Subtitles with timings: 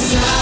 [0.00, 0.39] side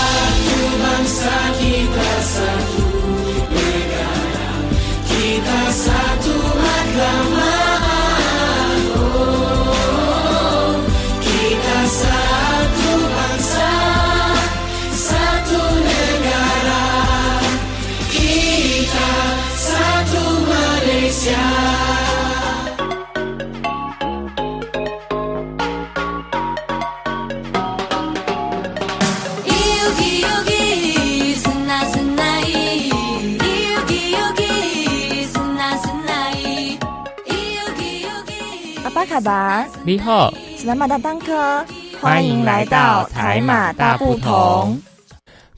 [39.85, 41.65] 你好，是台马大当科，
[42.01, 44.81] 欢迎来到台马大不同。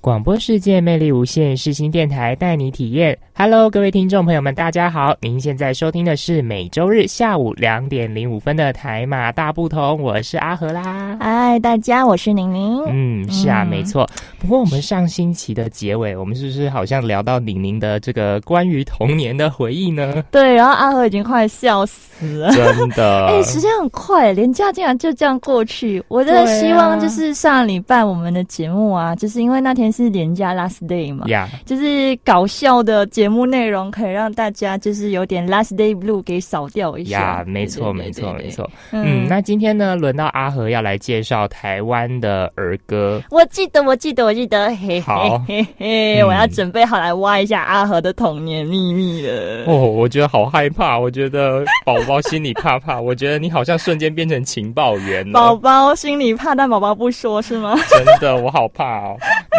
[0.00, 3.18] 广播世界魅力无限，世新电台带你体验。
[3.42, 5.16] Hello，各位听众朋友们，大家好！
[5.22, 11.16] 您现在收听的是每周日下午两点零五分的台马大不同，我是阿和啦。
[11.18, 12.84] 嗨，大家，我是宁宁。
[12.90, 14.06] 嗯，是啊，没错。
[14.38, 20.22] 不过我们上星期的结尾，我们是不是好像聊到宁宁的这个关于童年的回忆呢？
[20.30, 23.24] 对，然后阿和已经快笑死了，真的。
[23.32, 26.02] 哎，时间很快，连假竟然就这样过去。
[26.08, 33.29] 我真的希望就是上礼拜我们的节目啊，就是因为那天是连假 last day 嘛，呀，就是搞笑的节。
[33.30, 37.18] 目内容可以让大家就是有点 last day blue 给扫掉一下。
[37.20, 38.68] 呀，没错，没错，没错。
[38.90, 43.22] 嗯，那今天呢，轮到阿和要来介绍台湾的儿歌。
[43.30, 44.74] 我记得，我记得，我记得。
[44.76, 49.64] 嘿，好，嘿嘿，我要准备好来挖一下阿和的童年秘密了。
[49.66, 55.32] 哦，我觉得好害怕，我觉得宝宝心里怕怕， 我觉得你好像瞬间变成情报员了。
[55.32, 57.74] 宝宝心里怕，但宝宝不说是吗？
[57.88, 59.16] 真的，我好怕哦。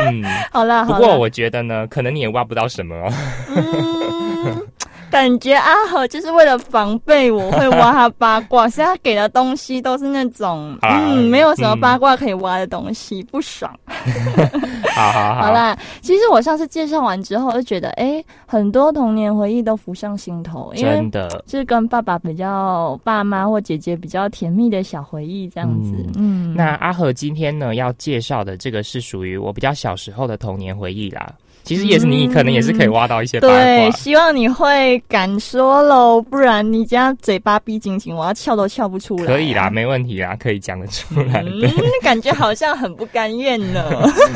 [0.09, 2.95] 嗯， 好了，不过我觉得呢，可能你也挖不到什么。
[3.55, 4.67] 嗯，
[5.11, 13.71] 感觉阿和 就是为了防备我会挖他八卦，所以他给的东西都是那种嗯，没有什么八卦可以挖的东西，不爽。
[14.95, 25.93] 好好好，好啦，其实我上次介绍完之后，就觉得哎，很多童年回忆都浮上心头，真的，是跟爸爸比较、爸妈或姐姐比较甜蜜的小回忆这样子。
[26.15, 31.31] 嗯，那阿和今天呢要介绍的这个是属于我比较小时候的童年回忆啦。
[31.63, 33.57] 其实也是你，可能也是可以挖到一些八卦。
[33.57, 39.25] 对，希望你会敢说喽，不然你家嘴巴闭紧紧，我要撬都撬不出来。
[39.25, 41.41] 可以啦，没问题啦，可以讲得出来。
[41.41, 41.61] 嗯，
[42.01, 43.83] 感觉好像很不甘愿呢。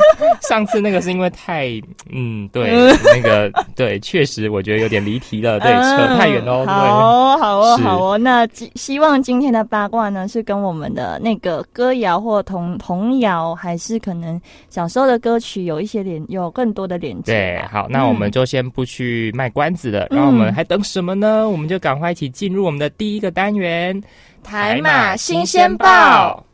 [0.48, 1.68] 上次那个是因为太……
[2.10, 2.70] 嗯，对，
[3.14, 6.64] 那个对，确实我觉得有点离题了，对，扯太远喽。
[6.66, 8.18] 好，好哦，好哦。
[8.18, 17.58] 那希望今天的八卦呢，是跟我们的那个歌谣或童童谣，还是可能小时候的歌曲有一些联，有更多的连。
[17.58, 21.48] 对，好，那我们就先不去卖关子了，然后我们还等什么呢？
[21.48, 24.02] 我们就赶快一起进入我们的第一个单元——
[24.44, 26.44] 台马新鲜报。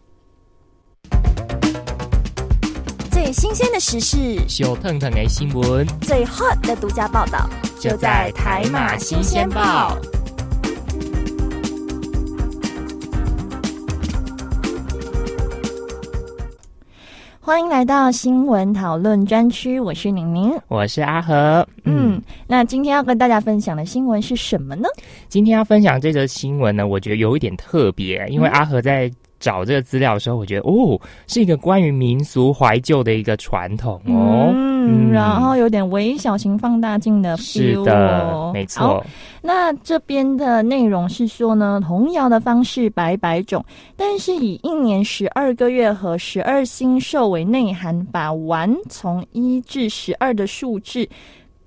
[3.10, 4.16] 最新鲜的时事，
[4.48, 7.48] 小腾腾的新闻，最 hot 的独家报道，
[7.78, 9.96] 就在台马新鲜报。
[17.44, 21.66] 欢迎来到新闻讨论专区，我是宁宁，我是阿和。
[21.82, 24.88] 嗯，那今天要跟大家分享的新闻是什么呢？
[25.26, 29.10] 今天要分享这则新闻呢，我觉得有一点特别，因为阿和在。
[29.42, 39.04] 找这个资料的时候，我觉得哦，是一个关于民俗怀旧的一个传统哦，嗯，然后有点微小型放大镜的 feel 哦，没错。
[39.42, 43.64] 那这边的内容是说呢，童谣的方式百百种，
[43.96, 51.08] 但是以一年十二个月和十二星兽为内涵，把完从一至十二的数字。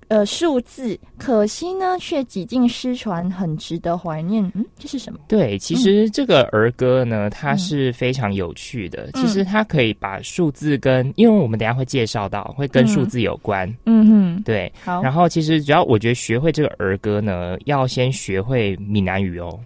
[0.08, 4.44] 呃，数字可惜呢，却几近失传，很值得怀念。
[4.54, 5.18] 嗯，这是什么？
[5.26, 9.10] 对，其实这个儿歌呢，它是非常有趣的。
[9.14, 13.68] 其实它可以把数字跟，因为我们等下会介绍到，会跟数字有关。
[13.86, 14.72] 嗯哼，对。
[14.84, 19.58] 好，然后其实只要我觉得学会这个儿歌呢，要先学会闽南语哦。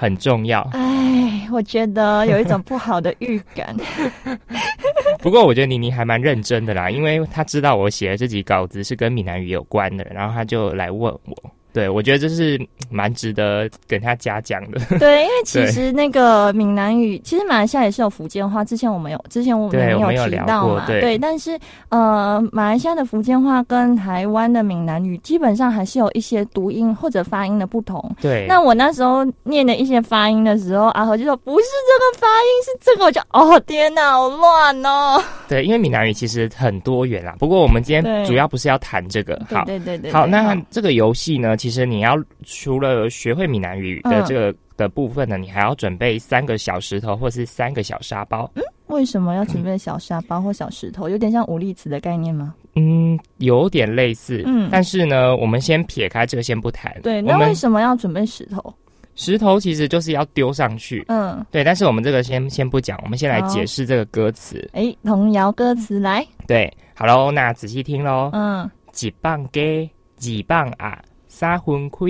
[0.00, 0.60] 很重要。
[0.74, 3.76] 哎，我觉得有一种不好的预感。
[5.18, 11.52] 不过我觉得妮妮还蛮认真的啦，因为她知道我写的这集稿子是跟闽南语有关的，然后她就来问我。
[11.78, 12.60] 对，我觉得这是
[12.90, 14.80] 蛮值得跟他嘉奖的。
[14.98, 18.64] 对，因为其实那个闽南语，其实马来西亚也是有福建话。
[18.64, 20.84] 之前我们有，之前我们没有提到嘛。
[20.88, 21.56] 对，但是
[21.90, 28.04] 呃，马来西亚的福建话跟台湾的闽南语基本上还是有一些读音或者发音的不同。
[28.20, 28.44] 对。
[28.48, 33.08] 那我那时候念的一些发音的时候，阿和就说不是这个发音，是这个。
[33.08, 35.22] 我就哦天哪，好乱哦。
[35.48, 37.36] 对，因为闽南语其实很多元啦。
[37.38, 39.40] 不过我们今天主要不是要谈这个。
[39.48, 40.10] 好，对对对。
[40.10, 48.50] 好，那这个游戏呢，其其实你要除了学会闽南语的这个的部分呢，你还要准备三个小石头或是三个小沙包。
[48.54, 51.10] 嗯，为什么要准备小沙包或小石头？
[51.10, 52.54] 有点像武力词的概念吗？
[52.74, 54.42] 嗯，有点类似。
[54.46, 56.98] 嗯，但是呢，我们先撇开这个先不谈。
[57.02, 58.72] 对，那为什么要准备石头？
[59.14, 61.04] 石头其实就是要丢上去。
[61.08, 61.62] 嗯，对。
[61.62, 64.66] 但是我们这个先先不讲，我们先来解释这个歌词。
[64.72, 66.26] 哎，童谣歌词来。
[66.46, 68.30] 对，好喽，那仔细听喽。
[68.32, 69.86] 嗯，几棒给
[70.16, 70.98] 几棒鸭，
[71.28, 72.06] 三分开，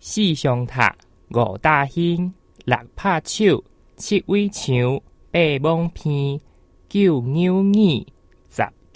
[0.00, 0.96] 四上塔，
[1.30, 2.32] 五大兴，
[2.64, 3.62] 六拍手，
[3.96, 6.40] 七尾墙，八蒙片，
[6.88, 8.06] 九牛耳。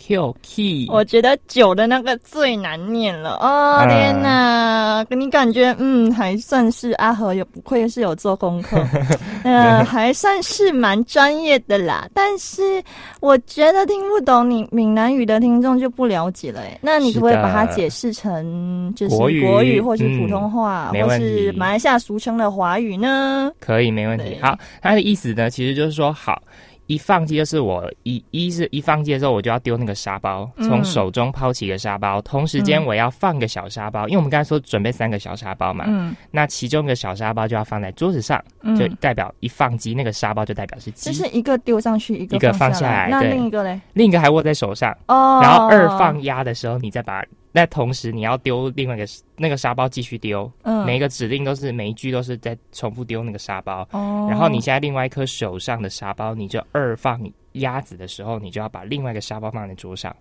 [0.07, 3.85] Q key，我觉得九的那个最难念了哦！
[3.89, 8.81] 天哪，给你感觉嗯，还算是阿和有不愧是有做功课，
[9.43, 12.09] 呃，还算是蛮专业的啦。
[12.15, 12.81] 但是
[13.19, 16.79] 我觉得听不懂你闽南语的听众就不了解了哎。
[16.81, 23.51] 那你可不可以把它解释成就是国语或是普通话，或是马来西亚俗称的华语呢？
[23.59, 24.39] 可以，没问题。
[24.41, 26.41] 好，它的意思呢，其实就是说好。
[26.87, 38.43] 一放机就是我一一是一放机的时候，我就要丢那个沙包，从手中抛起一个沙包，同时间我要放个小沙包，因为我们刚才说准备三个小沙包嘛，嗯，那其中一个小沙包就要放在桌子上，
[38.79, 47.25] 就代表一放机那个沙包就代表是鸡，就是一个丢上去，一个放下来，那另一个嘞，另一个还握在手上，哦，然后二放压的时候，你再把。
[47.57, 50.53] 那同时，你要丢另外一个那个沙包，继续丢。
[50.61, 53.81] 嗯，每一个指令都是每一句都是在重复丢那个沙包。
[53.93, 57.19] 哦，然后你现在另外一颗手上的沙包，你就二放
[57.53, 60.15] 鸭子的时候，你就要把另外一个沙包放在桌上。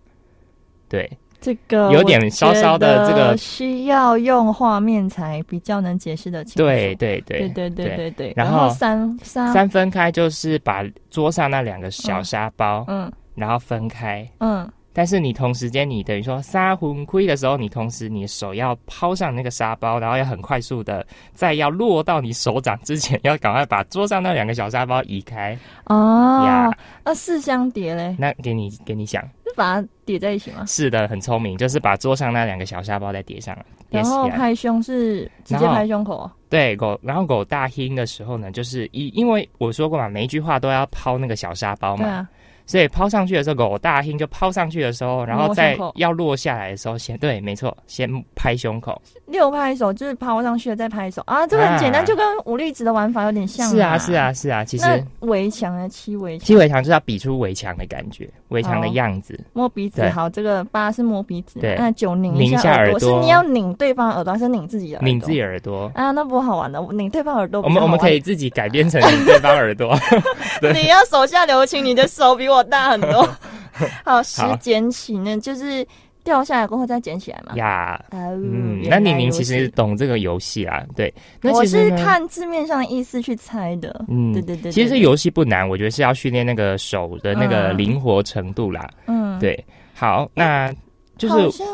[0.88, 1.12] 对，
[1.42, 6.60] 这个有点稍稍的这个需要用画面才比较能解释的清楚。
[6.60, 8.34] 对对对对对对对对。
[8.34, 14.72] 然后三三三分开就是把桌上那两个小沙包，嗯，然后分开，嗯。
[14.96, 25.58] 但是你同时间，你等于说撒魂亏的时候，你同时你手要抛上那个沙包，然后要很快速的，在要落到你手掌之前，要赶快把桌上那两个小沙包移开。
[25.88, 26.72] 哦，呀，
[27.04, 28.16] 那四相叠嘞？
[28.18, 30.64] 那给你给你想，是把它叠在一起吗？
[30.66, 33.54] 是的，很聪明，就是把桌上那两个小沙包再叠上，
[33.90, 36.32] 然后拍胸是直接拍胸口。
[36.48, 42.26] 对，狗，然后狗大听的时候呢，就是一因为我说过嘛，每一句话都要抛那个小沙包嘛。
[42.66, 49.02] 所以抛上去的时候，狗大兴就抛上去的时候，然后再要落下来的时候，先对，没错，先拍胸口。
[49.28, 53.68] 六拍手就是抛上去了再拍手啊，这个很简单，就跟武力值的玩法有点像。
[53.70, 54.86] 是啊，是啊，是啊，其实
[55.22, 59.40] 围墙啊，七围墙七围墙就是要比出围墙的感觉，围墙的样子。
[59.54, 65.00] 摸鼻子，好，这个八是摸鼻子，对，那九拧拧一下耳朵，是你要拧对方耳朵还是拧自己的？
[65.02, 67.62] 拧自己耳朵啊，那不好玩的，拧对方耳朵。
[67.62, 69.98] 我们我们可以自己改编成拧对方耳朵。
[70.74, 73.28] 你要手下留情，你的手比我大很多。
[74.06, 75.86] 好，拾捡起呢，就是
[76.24, 77.54] 掉下来过后再捡起来嘛。
[77.56, 81.14] 呀，嗯，那宁宁其实懂这个游戏啊，对。
[81.42, 84.06] 那我是看字面上的意思去猜的。
[84.08, 84.72] 嗯，对对对。
[84.72, 88.90] 其实这游戏不难，我觉得是要训练那个手的那个灵活程度啦。
[89.08, 89.62] 嗯，对。
[89.94, 90.74] 好，那
[91.18, 91.68] 就是好像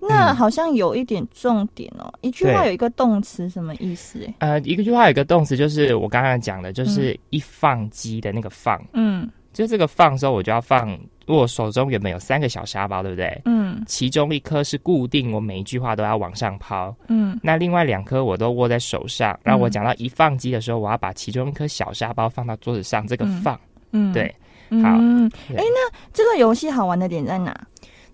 [0.00, 2.12] 那好像有一点重点哦。
[2.20, 4.18] 一句话有一个动词，什么意思？
[4.38, 8.76] 呃，一个句话有一个动词，就是我刚刚讲的，就是一放机的那个放。
[8.92, 9.30] 嗯。
[9.54, 10.98] 就这个放的时候，我就要放。
[11.26, 13.40] 我手中原本有三个小沙包，对不对？
[13.46, 13.82] 嗯。
[13.86, 16.94] 其中一颗是固定，我每一句话都要往上抛。
[17.08, 17.40] 嗯。
[17.42, 19.38] 那另外两颗我都握在手上。
[19.42, 23.06] 然后我讲到一放机的时候，我要把其中一颗小沙包放到桌子上。
[23.06, 23.58] 这个放，
[23.92, 24.26] 嗯，对，
[24.82, 24.88] 好。
[25.56, 27.58] 哎，那这个游戏好玩的点在哪？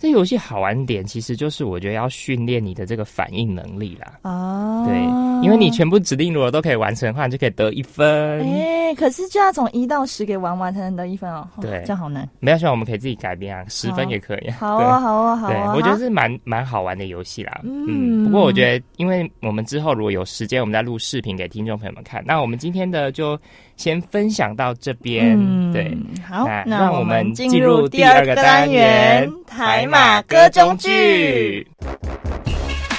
[0.01, 4.19] 这游戏好玩点，其实就是我觉得要训练你的这个反应能力啦。
[4.23, 4.97] 哦，对，
[5.45, 8.41] 因为你全部指令如果都可以完成的话，你就可以得一分。
[8.41, 11.47] 哎，可是就要从一到十给玩完才能得一分哦。
[11.61, 12.27] 对，这样好难。
[12.41, 14.51] 没有希望，我们可以自己改变啊，十分也可以。
[14.51, 15.75] 好啊，好啊，好啊。
[15.77, 17.61] 我觉得是蛮蛮好玩的游戏啦。
[17.63, 22.25] 嗯，不过我觉得，因为我们之后如果有时间，我们再录视频给听众朋友们看。
[22.27, 23.39] 那我们今天的就。
[23.81, 25.97] 先分享到这边，对，
[26.29, 31.67] 好，那让我们进入第二个单元——台马歌中剧。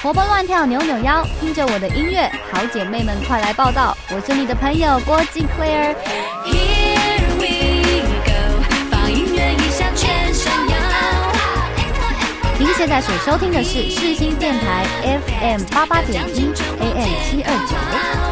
[0.02, 3.96] 活蹦乱跳，扭扭腰，听着我的音乐，好姐妹们快来报道！
[4.10, 5.94] 我是你的朋友郭靖 Claire。
[12.58, 18.31] 您现在所收听的是世新电台 FM 八八点一 AM 七二九。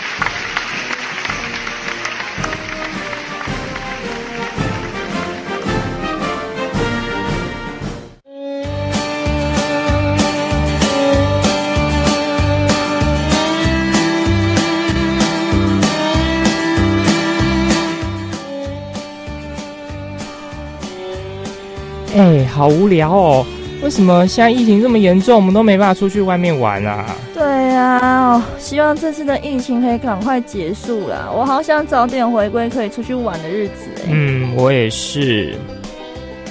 [22.15, 23.45] 哎，好无聊哦！
[23.81, 27.05] 为什么现在疫情这么严重，我们都没办法出去外面玩啊？
[27.33, 31.29] 对啊，希望这次的疫情可以赶快结束啦！
[31.33, 33.89] 我好想早点回归可以出去玩的日子。
[34.07, 35.55] 嗯，我也是。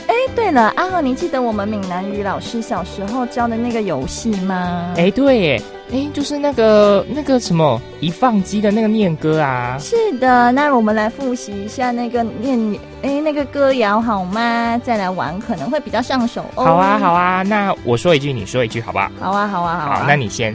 [0.08, 4.92] 哎，对了，阿和，你记得我们闽南语老师小时候教的那个游戏吗？
[4.96, 5.62] 哎，对耶。
[5.92, 9.76] 哎，就是那个那个什么一放机的那个念歌啊！
[9.80, 14.80] 是的，那我们来复习一下那个念哎那个歌谣好吗？
[14.84, 16.64] 再来玩可能会比较上手哦。
[16.64, 19.10] 好啊，好啊，那我说一句，你说一句，好不好？
[19.18, 19.96] 好啊，好啊，好。
[19.96, 20.54] 好，那你先。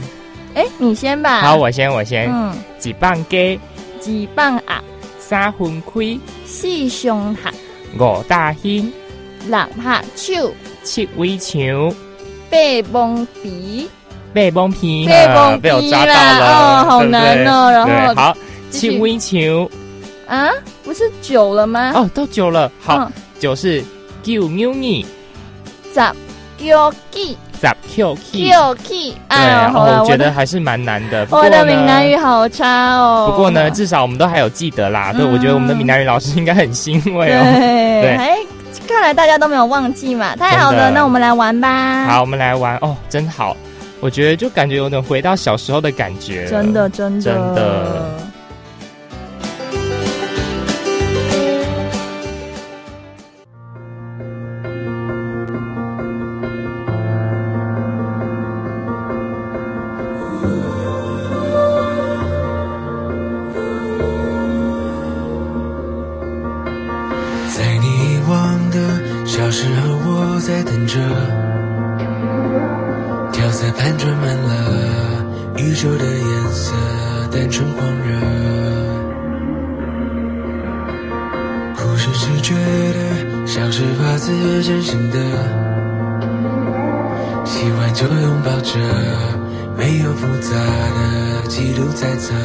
[0.53, 1.41] 哎，你先吧。
[1.41, 2.31] 好，我先，我先。
[2.31, 2.53] 嗯。
[2.79, 3.59] 几棒鸡？
[3.99, 4.81] 几棒鸭？
[5.19, 6.17] 三分开？
[6.45, 7.51] 四上下？
[7.99, 8.89] 五大兴？
[9.47, 10.53] 六拍手？
[10.83, 11.93] 七尾墙？
[12.49, 12.57] 八
[12.93, 13.89] 蒙鼻？
[14.35, 17.71] 被蒙皮了，被我抓到了，哦，好难哦。
[17.71, 18.37] 然后好，
[18.69, 19.71] 七微球
[20.27, 20.49] 啊，
[20.83, 21.93] 不是九了吗？
[21.95, 22.69] 哦，都九了。
[22.83, 23.81] 好，九是
[24.21, 25.05] 九牛你，
[25.93, 26.01] 十
[26.57, 29.13] 九 K，十九 K，九 K。
[29.29, 31.25] 哎，我觉得还是蛮难的。
[31.31, 33.29] 我的闽南语好差哦。
[33.31, 35.13] 不过呢，至少我们都还有记得啦。
[35.13, 37.41] 对，我觉得我们的闽南语老师应该很欣慰哦。
[38.01, 38.37] 对， 哎，
[38.85, 40.91] 看来大家都没有忘记嘛，太好了。
[40.91, 42.03] 那我们来玩吧。
[42.07, 43.55] 好，我们来玩哦，真好。
[44.01, 48.19] 我觉得就感觉有点回到小时候的感觉，真的，真的，真的。
[67.57, 71.44] 在你遗忘的小时候，我在等着。
[73.65, 75.25] 角色盘转满了
[75.57, 76.71] 宇宙的颜色，
[77.31, 78.13] 单纯狂热。
[81.75, 84.31] 故事是觉得像是发自
[84.63, 85.17] 真心的，
[87.43, 88.77] 喜欢就拥抱着，
[89.75, 92.35] 没有复杂的记录猜测。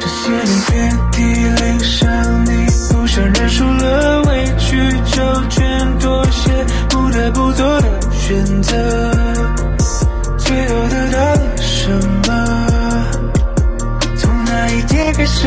[0.00, 1.22] 这些年遍体
[1.62, 2.08] 鳞伤，
[2.46, 6.50] 你不想认输了，委屈就全，妥协，
[6.88, 8.00] 不得不做的。
[8.32, 8.72] 选择，
[10.38, 11.90] 最后得到了什
[12.26, 12.30] 么？
[14.16, 15.46] 从那一天开始，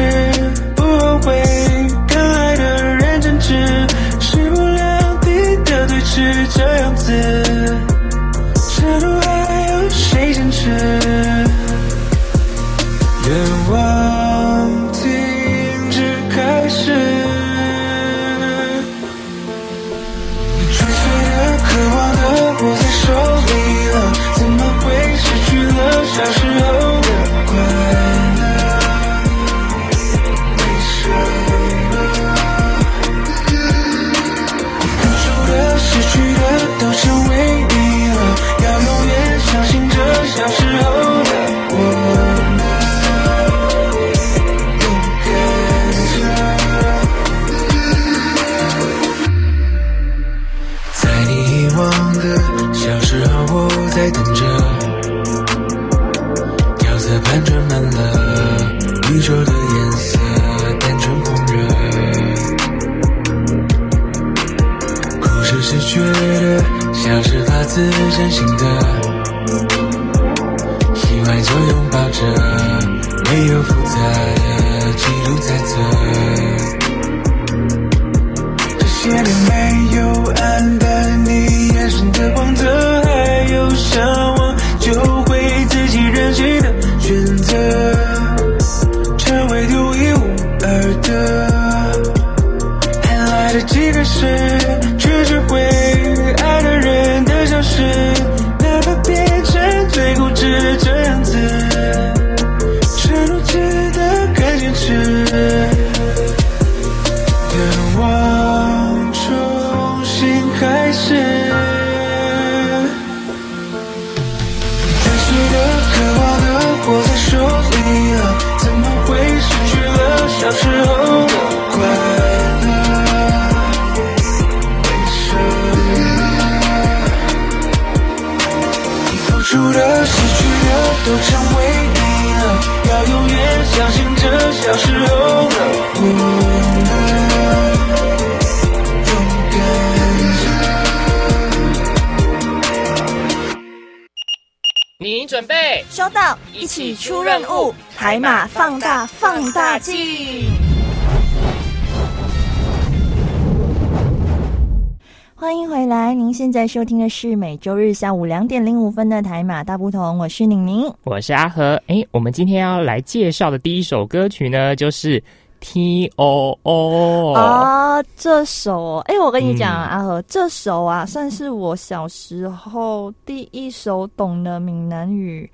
[156.55, 161.77] 在收听的是每周日下午两点零五分的台马大不同，我是宁宁，我是阿和。
[161.87, 165.21] 哎，我们今天要来介绍的第一首歌曲呢，就是
[165.59, 175.51] T O O 啊，这首哎，我跟你讲，阿和这首啊，算是我小时候第一首懂的闽南语。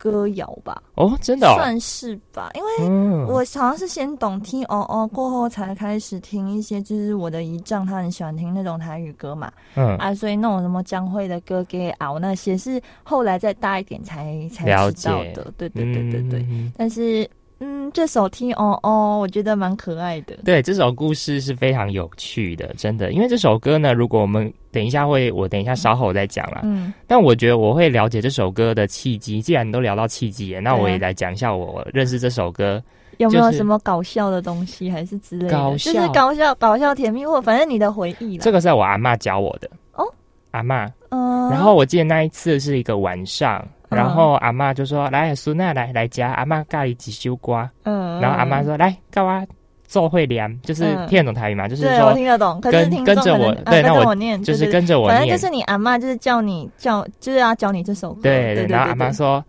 [0.00, 9.94] 歌谣吧，哦，真的算是吧，因为我好像是先懂听哦哦，过后才开始听一些，就是我的姨丈他很喜欢听那种台语歌嘛，嗯。
[9.98, 17.28] 啊，所以那种什么江蕙的歌给熬那些是后来再大一点才才知道的，对对对对对，但是。
[17.62, 20.34] 嗯，这首听哦哦，我觉得蛮可爱的。
[20.44, 23.12] 对，这首故事是非常有趣的，真的。
[23.12, 26.60] 因为这首歌呢，如果我们等一下会，我等一下稍后再讲啦。
[26.62, 29.42] 嗯，但我觉得我会了解这首歌的契机。
[29.42, 32.82] 既然你都聊到契机，那我也来讲一下我认识这首歌
[33.18, 38.38] 有没有什么搞笑的东西，还是之类的，就是搞笑、搞笑、甜蜜，或反正你的回忆。
[38.38, 40.04] 这个是我阿妈教我的哦，
[40.52, 40.90] 阿妈。
[41.10, 43.62] 嗯，然后我记得那一次是一个晚上。
[43.90, 49.44] 然后阿妈就说：“来，孙娜来来家，阿妈咖喱几修瓜。”嗯，然后阿妈说：“来，干嘛
[49.86, 50.56] 做会凉？
[50.62, 51.66] 就是听得懂台语嘛？
[51.66, 55.18] 就是说听得懂，跟跟着我，对，那我念，就是跟着我念。
[55.18, 58.22] 反正就是你阿妈就是叫你叫，就是要教你这首歌。
[58.22, 58.66] 对对。
[58.66, 59.44] 然后阿妈说：“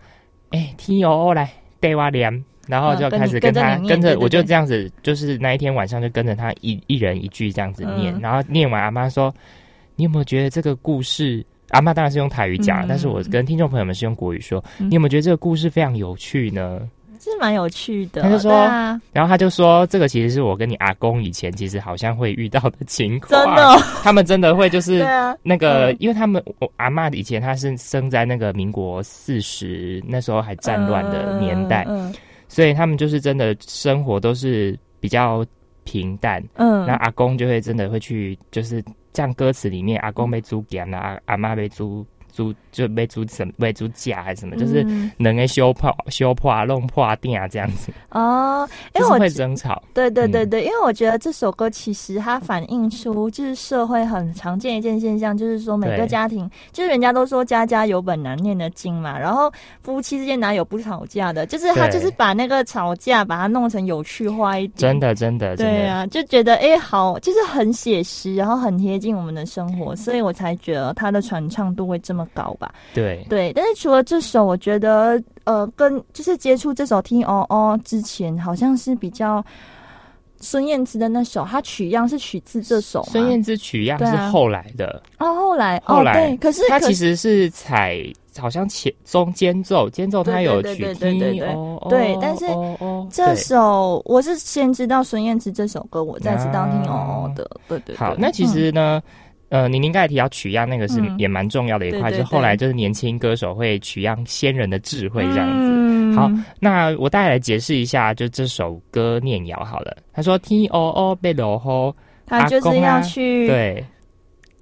[0.49, 1.47] 哎，听哦，来
[1.79, 8.17] 带我凉。”然后就开始跟他跟着，我就这样子，就是那一天晚上就跟着他一一人一句这样子念。
[8.21, 9.33] 然后念完，阿妈说
[9.97, 14.63] ：“你有没有觉得这个故事？”阿妈当然是用台语讲，但是我跟听众朋友们是用国语说。
[14.77, 16.79] 你有没有觉得这个故事非常有趣呢？
[17.23, 18.23] 是蛮有趣的。
[18.23, 18.51] 他就说，
[19.11, 23.45] 然后他就说，这个其实是我跟你阿公以前其实好像会遇到的情况。
[23.45, 25.05] 真的， 他们真的会就是
[25.43, 31.85] 那个，因为他们我阿妈以前他是生在那个民国四十那时候还战乱的年代，
[32.47, 35.45] 所以他们就是真的生活都是比较
[35.83, 36.43] 平淡。
[36.55, 38.83] 嗯，那阿公就会真的会去就是。
[39.13, 42.05] 像歌词里面，阿公被猪夹了，阿阿妈被猪。
[42.33, 44.85] 租就被煮什被煮假还是什么，就是
[45.17, 49.81] 能给修破修破弄破掉啊这样子哦，因为我会争吵。
[49.93, 59.51] 对对对对，因为我觉得这首歌其实它反映出就是社会很常见一件现象，就是说每个家庭就是人家都说家家有本难念的经嘛，然后
[59.83, 61.45] 夫妻之间哪有不吵架的？
[61.45, 72.27] 就是他就是把那个吵架把它弄成有趣化一点，真的真的对啊，就觉得哎好，就是很写实，然后很贴近我们的生活，所以我才觉得它的传唱度会这么。
[72.33, 73.25] 高吧，对。
[73.27, 79.43] 对，但是除了这首，我觉得呃，跟就是接触这首《听哦哦》之前，好像是比较
[80.39, 83.03] 孙燕姿的那首，它取样是取自这首。
[83.03, 85.01] 孙燕姿取样是后来的。
[85.17, 88.01] 哦，后来后来，可是它其实是采
[88.39, 92.45] 好像前中间奏，间奏它有取听哦，对，但是
[93.11, 97.95] 这首我是先知道孙燕姿这首歌，我再知道听哦哦的，对对。
[97.95, 99.01] 好，那其实呢。
[99.51, 106.17] 呃，你您刚才提到取样，那个是也蛮重要的一块，就后来就是年轻歌手会取样先人的智慧这样子。
[106.17, 109.97] 好，那我大概来解释一下，就这首歌念谣好了。
[110.13, 111.93] 他说 T O O 被罗吼，
[112.25, 113.85] 他就是要去对。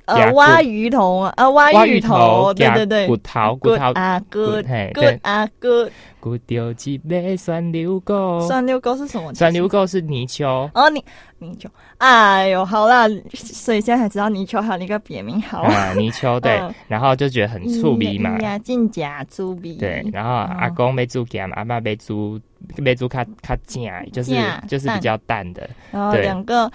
[0.10, 5.92] 呃，挖鱼头啊，呃，挖鱼头，对对对，骨头，骨头啊，good good 啊，good。
[6.20, 9.34] 骨丢几杯酸溜狗，酸溜狗是什么？
[9.34, 10.70] 酸溜狗是泥鳅。
[10.74, 11.02] 哦，泥
[11.38, 11.70] 泥鳅。
[11.98, 16.60] 哎呦，好啦，所以现在才知道泥鳅还有一个别名，好啊，泥鳅对。
[16.90, 19.80] 然后就觉得很粗鄙嘛，进假粗鄙。
[19.80, 22.38] 对，然后阿公被猪夹，阿妈被猪
[22.84, 24.36] 被猪卡卡夹，就是
[24.68, 25.70] 就是比较淡的。
[25.90, 26.70] 然后两个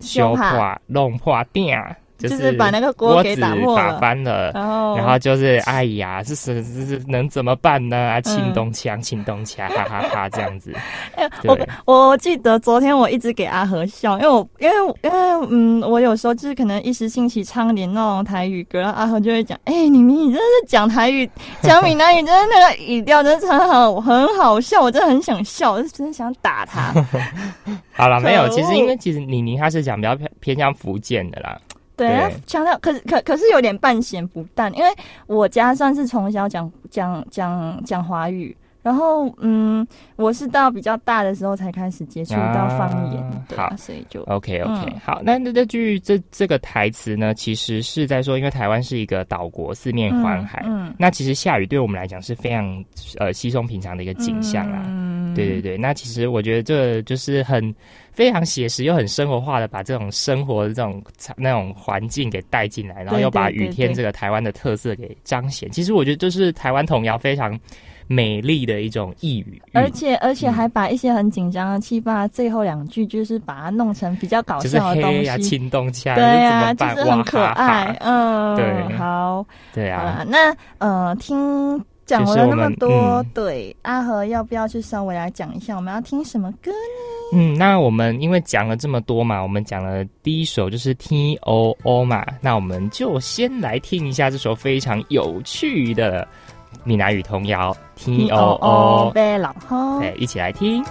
[0.00, 1.78] 修破弄破店。
[2.28, 7.96] 就是把那个锅给打破，打翻了，然后然后就是哎呀，是是是是能怎么办呢？
[7.96, 10.72] 啊，轻东枪，轻东枪，哈哈哈，这样子。
[11.16, 11.28] 哎，
[11.86, 21.28] 我我记得昨天我一直给阿和笑，因为我因为因为嗯，我有时候就是可能一时兴起唱点那种台语歌，然后阿和就会讲，哎，你你真的是讲台语，
[21.62, 26.92] 讲闽南语，真的那个语调真的很好，很好笑，我真的很想笑，我真的想打他。
[27.96, 31.58] 好了，没有，其实因为其实妮妮她是讲比较偏偏向福建的啦。
[32.06, 34.88] 对，强调可是可可是有点半咸不淡，因为
[35.26, 52.84] 我家算是从小讲讲讲讲华语，然后嗯，我是到比较大的时候才开始接触到方言，好，所以就 OK OK 好，那那这句这这个台词呢，其实是在说，因为台湾是一个岛国，四面环海，嗯，那其实下雨对我们来讲是非常
[53.18, 54.82] 呃稀松平常的一个景象啊，
[55.34, 57.74] 对对对，那其实我觉得这就是很。
[58.12, 61.02] 非常写实又很生活化的把这种生活的这种
[61.36, 65.70] 那种环境给带进来，然后又把雨天这个台湾的特色给彰显。
[65.70, 67.58] 其实我觉得就是台湾童谣非常
[68.12, 81.80] 美丽的一种意语，而且而且还把一些很紧张的气氛，最后两句就是把它弄成比较搞笑的东西，呀，轻动起来，对呀，就是很可爱，嗯，对，好，对啊，那呃听。
[82.06, 87.38] 讲了那么多，对阿和要不要去稍微来讲一下，我们要听什么歌呢？
[87.38, 96.26] 嗯，那我们因为讲了这么多嘛，我们讲了第一首就是 T O O 嘛，那我们就先来听一下这首非常有趣的
[96.84, 99.10] 闽南语童谣 T O O，
[100.00, 100.84] 对，一起来听。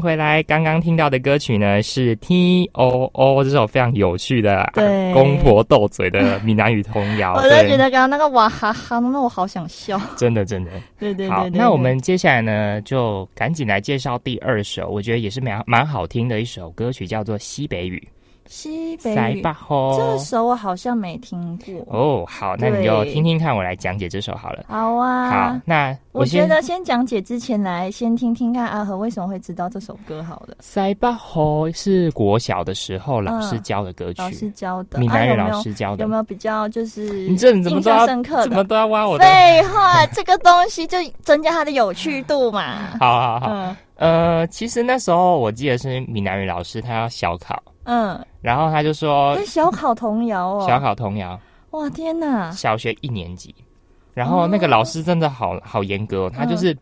[0.00, 0.42] 迎回来！
[0.44, 4.66] 刚刚听到的歌曲呢是 T O O 这首非常有趣的
[5.12, 7.34] 公婆斗嘴的闽南语童谣。
[7.36, 10.00] 我就觉得刚刚那个哇哈哈，那我好想笑。
[10.16, 10.70] 真的，真的。
[10.98, 11.28] 对对对。
[11.28, 18.02] 好，那我们接下来呢，就赶紧来介绍第二首，我觉得也是蛮蛮好听的一首歌曲，叫做《西北雨》。
[18.50, 22.24] 西北雨，这首我好像没听过哦。
[22.26, 24.64] 好，那你就听听看，我来讲解这首好了。
[24.66, 30.20] 好啊，好，那我觉得先讲解之前，来先听听看阿和为什么会知道这首歌。
[30.24, 38.42] 好了，塞巴河是国小的时候老师教的歌曲，老师教的，闽南语老师教的，有没有比较就是你这怎么印象深刻？
[38.42, 40.04] 怎么都要挖我的废话？
[40.12, 42.98] 这个东西就增加它的有趣度嘛。
[42.98, 47.62] 好好好，呃，其实那时候我记得是闽南语老师他要小考。
[47.92, 51.38] 嗯，然后他就说：“小考童谣哦，小考童谣，
[51.72, 52.48] 哇天哪！
[52.52, 53.52] 小学一年级，
[54.14, 56.76] 然后那个老师真的好好严格，他就是，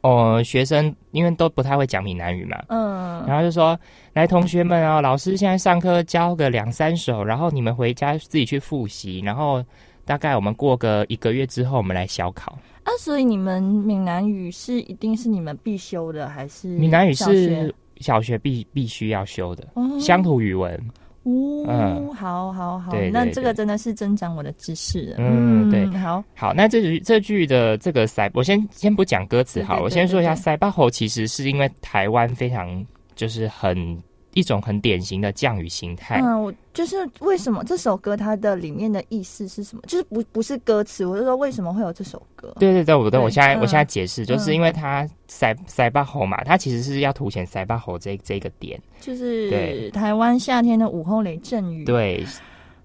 [0.00, 3.78] 哦，学生因为都不太会讲闽南语嘛，嗯，然后就说，
[4.14, 9.62] 来同学们啊，老师现在上课教个两三首，然后你们回家自己去复习，然后
[10.06, 12.56] 大概我们过个一个月之后，我们来小考。
[12.84, 17.70] 啊，所以你们闽南语是一定是你们必修的，还是闽南语是？”
[18.02, 19.66] 小学必必须要修的
[19.98, 20.78] 乡土语文，
[21.22, 25.14] 哦，好好好，那这个真的是增长我的知识。
[25.18, 26.22] 嗯，对，好。
[26.34, 32.84] 好，那这句这句的这个塞，我先先不讲歌词，好，我先说一下塞巴侯，其实是因为台湾非常
[33.14, 33.96] 就是很
[34.34, 36.20] 一种很典型的降雨形态。
[36.22, 39.82] 嗯，我就是为什么这首歌它的里面的意思是什么？
[39.86, 42.54] 就是不不是歌词，我就说为什么会有这首歌？
[42.58, 48.80] 对对对，我对对我现在、嗯我现在解释，就是因为它塞塞巴猴嘛，它其实是要凸显塞巴猴这这个点。
[49.00, 52.24] 就是对台湾夏天的午后雷阵雨。，对，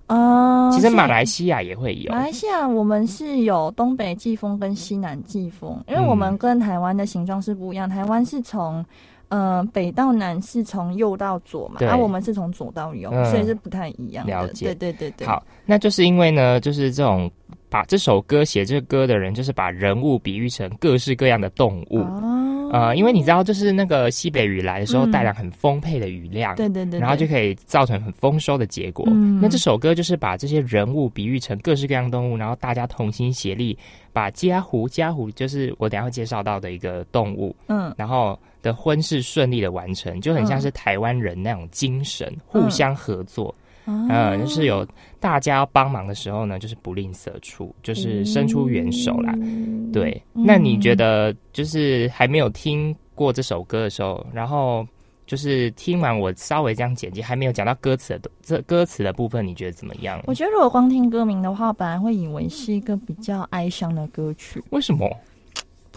[0.08, 2.20] 嗯，其实马来西亚也会有马。
[2.20, 8.86] 来西亚我们是有东北季风跟西南季风，因为我们嗯跟台湾的形状是不一样，台湾是从。
[9.30, 11.88] 呃，北到南是从右到左嘛，对。
[11.88, 13.26] 而、我们是从左到右，嗯。
[13.26, 14.32] 所以是不太一样的。
[14.32, 14.68] 了解。
[14.68, 15.28] 对对对对。
[15.28, 17.30] 好，那就是因为呢，就是这种
[17.70, 22.00] 把这首歌写这个歌的人，就是把人物比喻成各式各样的动物。
[22.00, 25.12] 哦，呃，因为你知道，就是那个西北雨来的时候，嗯。
[25.12, 29.06] 带来很丰沛的雨量，对对对，然后就可以造成很丰收的结果。
[29.10, 29.40] 嗯。
[29.42, 33.78] 那这首歌就是把这些人物比喻成各式各样的动物，然后大家同心协力，
[34.14, 37.94] 把家狐家狐就是我等下会介绍到的一个动物，嗯。
[37.98, 43.54] 然后的婚事顺利的完成，就很像是台湾人那种精神，互相合作。
[43.90, 44.86] 嗯嗯，就是有
[45.18, 49.34] 大家要帮忙的时候呢，就是不吝啬出，就是伸出援手啦。
[49.38, 54.86] 嗯对，那你觉得就是还没有听过这首歌的时候，然后
[55.26, 60.22] 就是听完我稍微这样简介，还没有讲到歌词的这歌词的部分，你觉得怎么样？
[60.28, 65.10] 我觉得如果光听歌名的话，本来会以为是一个比较哀伤的歌曲，为什么？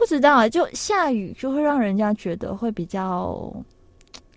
[0.00, 3.52] 不知道啊，就下雨就会让人家觉得会比较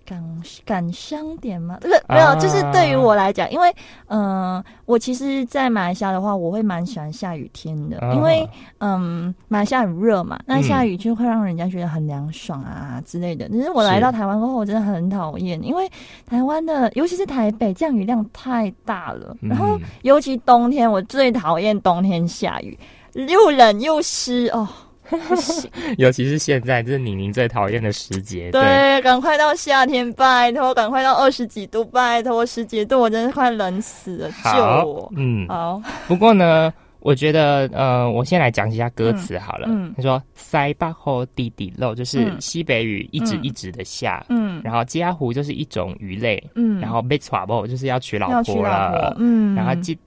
[0.06, 0.22] 感
[0.66, 1.78] 感伤点吗？
[1.80, 3.74] 这个没有，啊就是对于我来讲，因为
[4.08, 8.12] 嗯、呃我其实，在马来西亚的话，我会蛮喜欢下雨天的，啊。
[8.14, 8.46] 因为
[8.80, 13.48] 嗯，马来西亚很热嘛，那嗯下雨就会让人家觉得很凉爽啊之类的。
[13.48, 15.90] 只是我来到台湾过后，我真的很讨厌，因为
[16.26, 22.78] 台湾的，尤其是台北降雨量太大了，然后嗯尤其冬天，我最讨厌冬天下雨，
[23.14, 24.68] 又冷又湿哦。
[25.10, 28.50] 不行，尤其是现在，这是宁宁最讨厌的时节。
[28.52, 39.68] 对，赶快到夏天，拜托，赶快到二十几度，拜托，十几度，我真是快冷死了，救我！，嗯，好，不过呢，我觉得，呃，我先来讲一下歌词好了。
[39.68, 39.88] 嗯。
[39.88, 42.40] 嗯他说“塞巴后地底漏”，就是嗯。
[42.40, 43.44] 西北雨一直嗯。
[43.44, 44.62] 一直的下，嗯。
[44.64, 49.98] 然后家湖就是一种鱼类，嗯，然后被娶某就是要娶老婆老婆了，，嗯，然后鸡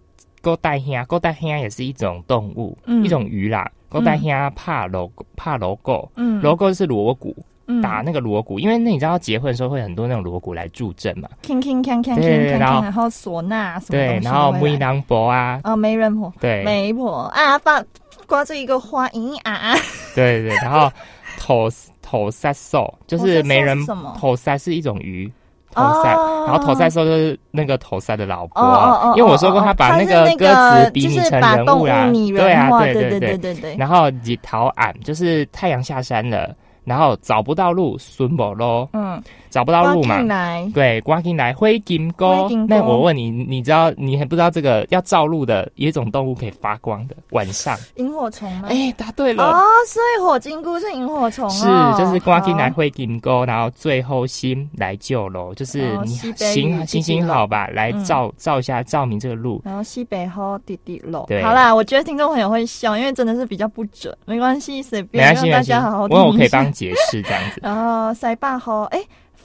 [0.40, 3.04] 勾带虾，勾带虾也是一种动物，嗯。
[3.04, 3.70] 一种鱼啦。
[3.88, 6.40] 勾带虾怕锣怕锣鼓，嗯。
[6.40, 7.80] 锣鼓是锣鼓，嗯。
[7.80, 17.22] 打那个锣鼓，因为那你知道结婚的时候会很多那种锣鼓来助阵嘛，铿铿锵锵铿对铿锵，然后然后唢呐什么对，然后梅兰伯啊，哦，媒人婆，对，媒婆。
[17.34, 17.84] 啊，放
[18.26, 19.52] 挂着一个花，咦啊。
[19.52, 19.74] 啊，
[20.14, 20.90] 对对，然后
[21.38, 21.68] 头
[22.02, 23.78] 头塞兽就是媒人
[24.18, 25.30] 头塞是一种鱼。
[25.76, 26.44] 头塞，哦。
[26.48, 33.76] 然后头塞说就是那个头塞的老婆，因为我说过他把那个歌词比拟成人物啦，对啊，对对对对对对。
[33.76, 39.22] 然后你逃俺就是太阳下山了，然后找不到路，孙某咯，嗯，
[39.56, 40.20] 找不到路嘛。
[40.20, 47.74] 来，对，刮进来灰金钩那我问你，你知道你还不知道这个要照路的有一种动物可以发光的晚上？
[47.94, 48.68] 萤火虫吗？
[48.70, 49.42] 哎，答对了。
[49.42, 58.04] 哦，所以火金菇是萤火虫是哦，，就是刮进来灰金钩，然后最后心来救喽，就是行行行好吧，来嗯。
[58.04, 59.62] 照照一下照明这个路。
[59.64, 61.24] 然后西北后滴滴漏。
[61.26, 61.42] 对。
[61.42, 67.60] 好啦，我觉得听众朋友会笑，因为真的是比较不准，没关系，随便让大家好好我我可以帮解释这样子。
[67.62, 69.00] 然 后塞坝后，哎，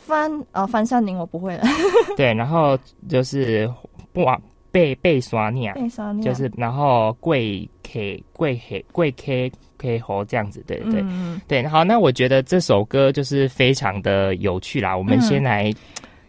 [0.06, 1.64] 翻呃翻山林我不会了，
[2.18, 3.72] 对，然后就是
[4.14, 4.40] 哇
[4.72, 11.02] 被被刷念，被杀念就是然后跪 K 跪 K 跪 K K 猴这样子，对对对。
[11.04, 14.96] 嗯对，好，那我觉得这首歌就是非常的有趣啦。
[14.96, 15.74] 我们嗯先来，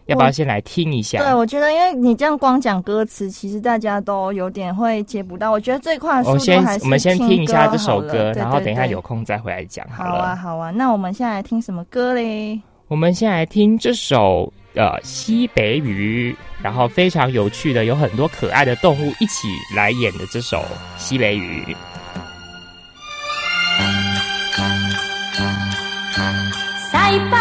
[0.07, 1.19] 要不要先来听一下？
[1.23, 5.51] 对，我觉得因为你这样光讲歌词，其实大家都有点会接不到。
[5.53, 8.87] 我觉得最快的速度还是我们先听一下这首歌，然后等一下。
[8.87, 10.15] 有空再回来讲好好。
[10.17, 12.61] 啊好啊，那我们现在来听什么歌嘞？
[12.93, 20.63] 我们先来听这首呃西北语，然后非常有趣的，有很多可爱的动物一起来演的这首
[20.99, 21.75] 西北语。
[26.91, 26.95] 西
[27.31, 27.37] 北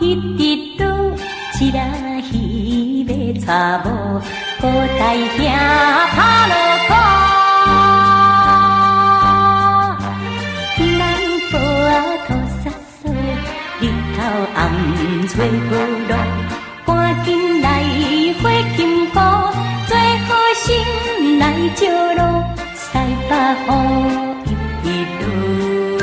[0.00, 0.42] 雨，一直
[0.76, 1.14] 拄，
[1.60, 4.20] 一只鱼要带某，
[4.60, 6.52] 高大兄拍落
[6.88, 7.21] 鼓。
[14.62, 14.70] 暗
[15.26, 15.34] 吹
[15.68, 15.76] 过
[16.08, 16.14] 路，
[16.86, 17.66] 赶紧来
[18.40, 19.18] 火金菇，
[19.88, 19.92] 做
[20.28, 20.62] 好心
[21.40, 21.44] 来
[21.74, 21.82] 招
[22.14, 22.20] 路，
[22.76, 22.86] 西
[23.28, 23.32] 北
[23.66, 24.48] 雨
[24.84, 24.86] 一
[25.18, 25.20] 直
[25.98, 26.00] 落。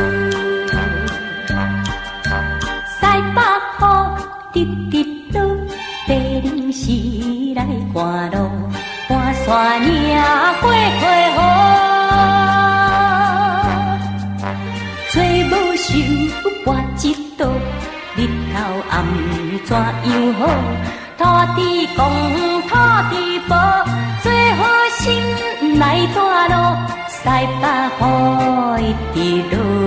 [3.00, 3.02] 西
[3.34, 3.40] 北
[4.54, 4.94] 雨直直
[5.32, 5.40] 落，
[6.06, 6.10] 白
[6.44, 6.84] 灵时
[7.56, 7.58] 来
[7.94, 7.98] 赶
[8.32, 8.36] 路，
[9.08, 9.48] 赶山
[9.82, 9.90] 岭
[19.70, 20.42] 怎样好？
[21.16, 21.22] 土
[21.56, 22.02] 地公，
[22.64, 22.74] 土
[23.12, 23.56] 地婆，
[24.24, 24.26] 做
[24.58, 24.60] 好
[24.98, 25.00] 心
[25.78, 25.84] 来
[26.16, 26.54] 带路，
[27.08, 27.20] 西
[27.62, 27.64] 北
[28.02, 28.04] 雨
[29.14, 29.79] 一直落。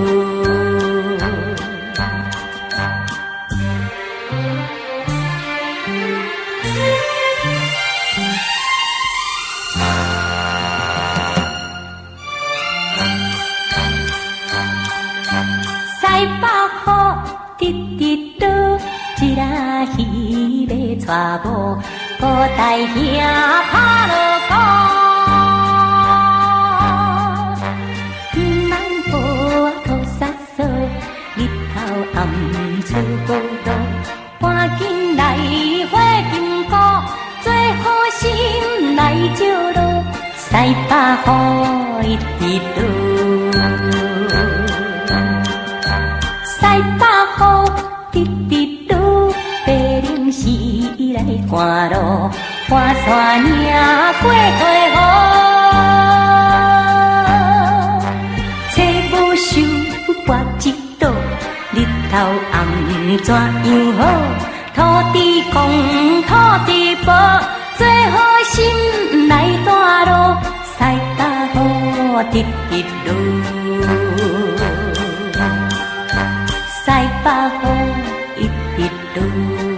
[21.05, 21.77] 大某，
[22.19, 22.25] 古
[22.57, 22.95] 代兄
[23.71, 23.73] 拍
[24.07, 24.13] 落
[24.49, 24.51] 鼓，
[28.69, 28.71] 南
[29.09, 29.11] 坡
[29.85, 29.87] 土
[30.17, 30.19] 沙
[30.55, 30.59] 沙，
[31.35, 31.39] 日
[31.73, 31.75] 头
[32.15, 32.17] 暗
[32.83, 32.89] 出
[33.27, 33.29] 高
[33.65, 33.69] 路，
[34.39, 34.43] 赶
[34.77, 34.81] 紧
[35.17, 35.21] 来
[35.91, 35.93] 花
[36.31, 36.33] 金
[36.65, 36.71] 菇，
[37.41, 37.45] 做
[37.83, 37.85] 好
[38.17, 39.01] 心来
[39.35, 39.41] 照
[39.75, 39.79] 路，
[40.37, 40.47] 西
[40.89, 43.12] 北雨一直落，
[51.55, 51.95] 看路，
[52.67, 52.71] 看
[53.05, 53.07] 山
[53.43, 53.69] 岭
[54.23, 54.61] 过溪
[54.95, 54.97] 河，
[58.73, 58.77] 找
[59.11, 59.51] 无收
[60.25, 60.27] 跋
[60.63, 60.65] 一
[60.97, 61.03] 道，
[61.73, 61.75] 日
[62.11, 62.13] 头
[62.51, 62.55] 暗
[63.23, 63.37] 怎样
[63.99, 64.01] 好？
[64.73, 64.77] 土
[65.13, 65.15] 地
[65.53, 65.61] 公，
[66.23, 66.31] 土
[66.65, 67.13] 地婆，
[67.77, 68.53] 做好心
[69.29, 69.31] 来
[69.63, 69.69] 带
[70.05, 70.11] 路，
[70.75, 70.79] 西
[71.17, 71.21] 北
[71.53, 71.61] 雨
[72.31, 72.35] 直
[72.71, 73.07] 直落，
[76.83, 76.85] 西
[77.23, 77.25] 北
[78.37, 78.39] 雨一
[78.75, 78.89] 直
[79.19, 79.72] 落。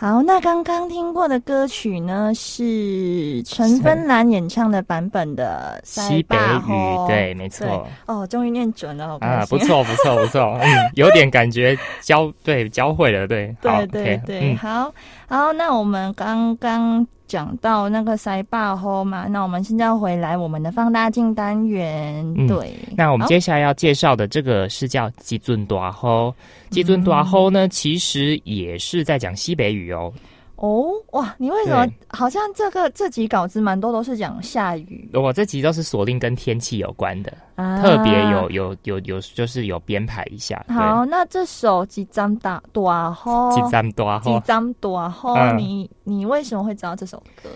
[0.00, 6.72] 好，那刚刚听过的歌曲呢，是陈芬兰演唱的版本的《西北雨》。
[7.06, 7.86] 对，没错。
[8.06, 14.90] 哦，终于念准了，啊，不错，不错，不错，嗯， 有点感觉教，对，教会了，对，对，对，对，好，
[15.28, 17.06] 好，那我们刚刚。
[17.30, 22.24] 讲到那个塞坝吼嘛，那我们现在回来我们的放大镜单元。
[22.48, 26.34] 对，那我们接下来要介绍的这个是叫基尊多吼，
[26.70, 30.12] 基尊多吼呢，其实也是在讲西北语哦。
[30.60, 35.08] 哦哇，你为什么好像这个这集稿子蛮多都是讲下雨？
[35.14, 40.62] 我这集都是锁定跟天气有关的，特别有有有有就是有编排一下。
[40.68, 47.48] 好，那这首几张大多吼，几张多吼，几张多吼，你你为什么会知道这首歌？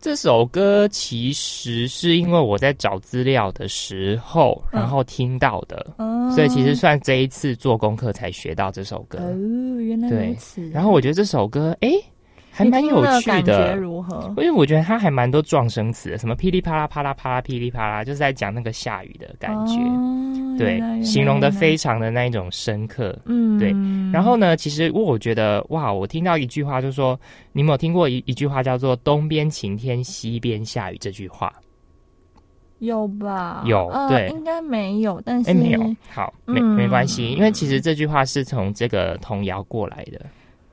[0.00, 5.84] 这首歌其实是因为我在找资料的时候，然后听到的，
[6.32, 9.18] 所以其实算这一次做功课才学到这首歌。
[9.18, 10.68] 哦，原来如此。
[10.70, 11.90] 然后我觉得这首歌，哎。
[12.54, 14.28] 还蛮有趣的，如何？
[14.36, 19.78] 因为我觉得它还蛮多撞声词，什么噼里啪啦、啪啦啪啦、噼里啪啦，就是在讲那个下雨的感觉，
[20.58, 23.74] 对，形容的非常的那一种深刻，嗯，对。
[24.12, 27.18] 然后呢，其实我觉得哇，我听到一句话，就是说，
[27.52, 31.50] 你有没有听过一一句话叫做“东边晴天，西边下雨”这句话？
[32.80, 33.62] 有吧？
[33.64, 40.20] 有，对，应该没有，但是没有，好，没没关系，因为其实这句话是从这个童谣过来的。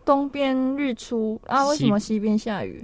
[0.05, 2.83] 东边日出啊，为什么西边下雨？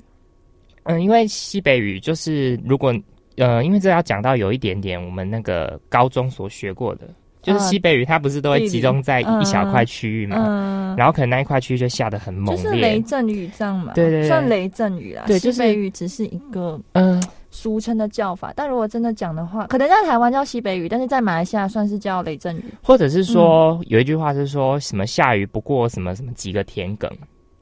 [0.84, 2.93] 嗯，因为西北雨就是如果
[3.38, 7.10] 呃，因为这要讲到有一点点我们那个高中所学过的，
[7.41, 15.23] 就是西北雨它不是都会集中在一小块区域嘛，然后可能那一块区域就下的很猛烈，就是雷阵雨这样嘛，对对，算雷阵雨啦。
[15.28, 17.21] 对，西北雨只是一个嗯。
[17.56, 27.10] 俗称的叫法，但如果真的讲的话，可能在台湾叫西北雨，但是在马来西亚算是叫雷阵雨，或者是说有一句话是说什么下雨不过什么什么几个田埂，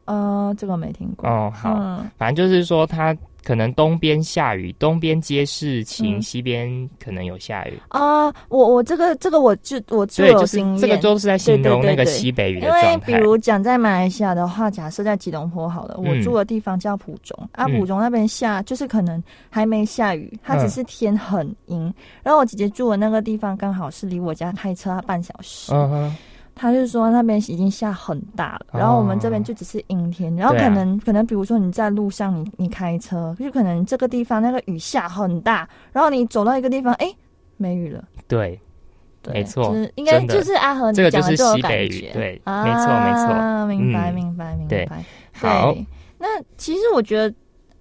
[0.05, 1.51] 呃，这个没听过哦。
[1.53, 3.15] 好，反正就是说它。
[3.43, 8.27] 可能东边下雨，东边皆是晴，西边可能有下雨啊。
[8.49, 12.93] 我我这个这个我就我就有经验，这个都是在形容那个西北雨的状态。
[12.93, 21.93] 因为比如讲在马来西亚的话，假设在吉隆坡好了，我住的地方叫普中啊，普中那边下就是可能还没下雨，它只是天很阴。
[22.23, 25.73] 然后我姐姐住的那个地方刚好是离我家开车半小时。
[25.73, 26.15] 嗯哼。
[26.55, 37.13] 他就说那边已经下很大了，然后我们这边就只是阴天，然后可能可能比如说你在路上你你开车，就可能这个地方那个雨下很大，然后你走到一个地方，哎，
[37.57, 38.03] 没雨了。
[38.27, 38.59] 对，
[39.31, 45.03] 没错，就是应该就是阿和这个就是西北雨，对，没错没错，明白明白明白。
[45.31, 45.75] 好，
[46.17, 46.27] 那
[46.57, 47.33] 其实我觉得。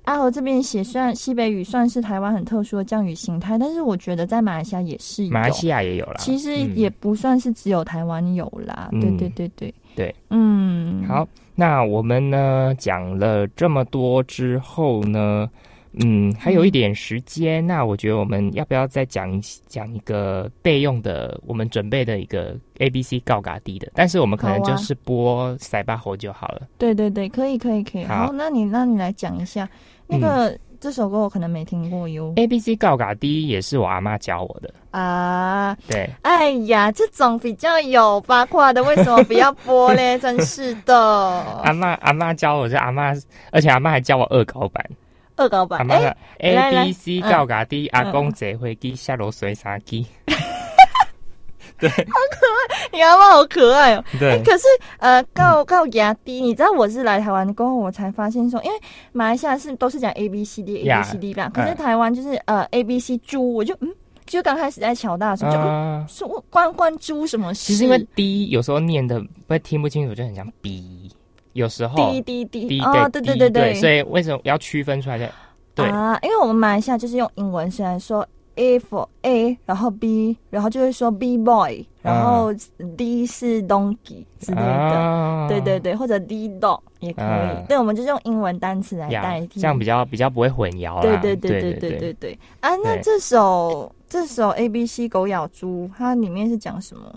[0.05, 6.15] 阿和这边写，虽然西北雨算是台湾很特殊的降雨形态，但是我觉得在马来西亚也是有，马来西亚也有啦。
[6.19, 8.89] 其实也不算是只有台湾有啦。
[8.93, 11.05] 对对对对对，嗯。
[11.07, 15.49] 好，那我们呢讲了这么多之后呢，
[15.95, 26.63] 嗯，还有一点时间，那我觉得我们要不要再讲一讲一个备用的，我们准备的一个 A B C 告嘎低的，但是我们可能就是播塞巴猴就好了。
[26.79, 28.05] 对对对，可以可以可以。
[28.05, 28.27] 好。
[28.27, 29.69] 好，那你那你来讲一下
[30.07, 32.33] 那个、这首歌，我可能没听过哟。
[32.37, 40.19] A B C 告嘎低也是我阿妈教我的，啊，对，哎呀，这种比较有八卦的，为什么不要播嘞？
[40.19, 40.95] 真是的。
[41.63, 43.13] 阿，妈阿妈教我，这阿妈，
[43.51, 44.85] 而且阿妈还教我恶搞版，
[45.37, 50.07] 恶搞版哎、的来 A 来 B C 嗯告嘎 D，阿嗯公坐飞机下楼水啥机，
[52.93, 54.05] 你阿妈好可爱哦。
[54.19, 54.65] 对，可是
[54.99, 58.79] 呃，告告牙低，你知道我是来台湾过后，我才发现说，因为
[59.13, 63.89] 马来西亚是都是讲 A B C D A B C D 吧，可是嗯台湾就是呃 A B C 猪，我就嗯，
[64.27, 65.59] 就刚开始在乔大的时候就。
[65.59, 66.07] 嗯啊。
[66.09, 67.73] 说关关猪什么事？
[67.73, 71.11] 其实因为 D 有时候念的会听不清楚，就很像 B，
[71.53, 72.67] 有时候滴滴滴。
[72.67, 72.81] 滴
[73.13, 75.19] 对对对对所以为什么要区分出来？
[75.19, 75.31] 的
[75.75, 75.87] 对。
[75.87, 82.53] 啊因为我们马来西亚就是用英文虽然说 fa 然后 b 然后就会说 b boy 然后
[82.99, 85.47] d 是 donkey 之类的。
[85.49, 87.67] 对对对或者 d dog 也可以。
[87.69, 89.61] 对我们就是用英文单词来代替。
[89.61, 92.39] 这样比较比较不会混淆对对对对对对对。
[92.61, 97.11] 啊那这首这首 abc 狗咬猪它里面是讲什么？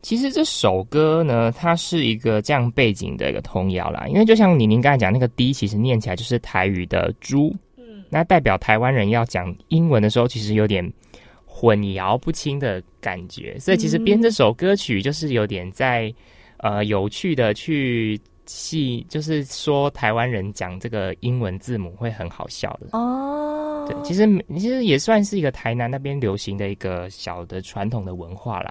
[0.00, 4.06] 其实这首歌呢，它是一个这样背景的一个童谣啦。
[4.06, 10.88] 因为就像你您刚才讲那个 D，其实念起来就是台语的猪，嗯，那代表台湾人要讲英文的时候，其实有点
[11.44, 13.58] 混淆不清的感觉。
[13.58, 16.14] 所以其实编这首歌曲就是有点在
[16.58, 22.96] 呃有趣的去戏，就是说台湾人讲这个英文字母会很好笑的。
[22.96, 28.70] 哦，对，其实其实也算是一个台南那边流行的一个小的传统的文化啦。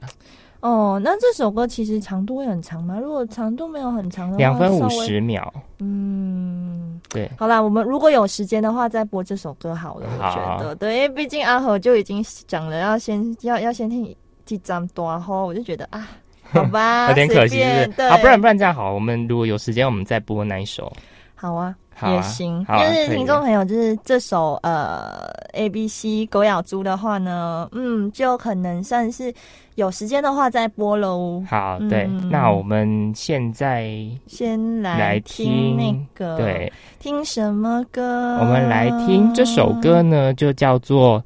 [0.59, 2.99] 哦，那这首歌其实长度会很长吗？
[2.99, 10.07] 如果长度没有很长的话，两分五十秒，嗯，对，好啦，我们如果有时间的话，再播这首歌好了。
[10.17, 16.07] 我好觉得，对，因为毕竟阿和就已经讲了要先要要先听几张多后，我就觉得啊，
[16.43, 18.09] 好吧， 有点可惜，是不是？
[18.09, 20.91] 好，不然不然这样好，我们如果有时间，我们再播那一首。
[21.35, 21.75] 好啊
[22.05, 22.65] 也行。
[22.65, 29.33] 就是听众朋友，就是这首呃 A B C 狗咬猪的话呢，嗯，就可能算是
[29.75, 31.43] 有时间的话再播喽。
[31.49, 33.91] 好，对，嗯那我们现在
[34.27, 38.37] 先来来听那个，对，听什么歌？
[38.39, 41.19] 我们来听这首歌呢，就叫做《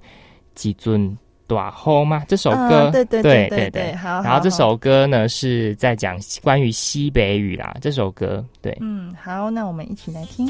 [0.56, 1.18] 几尊
[1.52, 2.24] 短后》吗？
[2.30, 4.22] 这首歌，啊对对对对对好。
[4.22, 8.78] 然后这首歌呢是在讲关于西北语啦，这首歌对。
[8.80, 10.48] 嗯，好，那我们一起来听。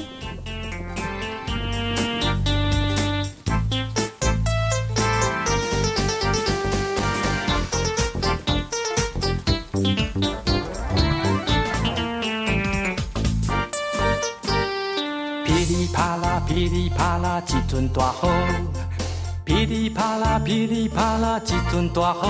[15.44, 18.91] 噼里啪啦，噼里啪啦，一阵大雨。
[19.62, 22.26] 噼里啪啦，噼里啪啦，一阵大雨。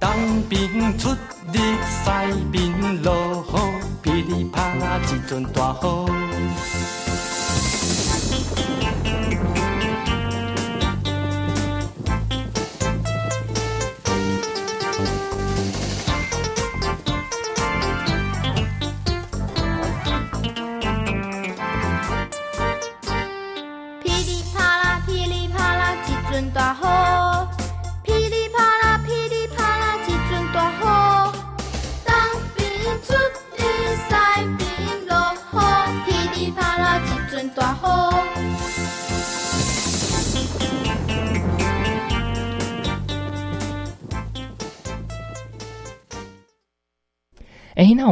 [0.00, 0.08] 东
[0.48, 1.10] 边出
[1.52, 1.58] 日，
[1.92, 2.08] 西
[2.50, 4.00] 边落雨。
[4.00, 6.75] 噼里啪啦，一阵大雨。